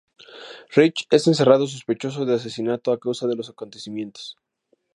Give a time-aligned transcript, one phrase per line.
[0.75, 4.35] Rich es encerrado sospechoso de asesinato a causa de los acontecimientos.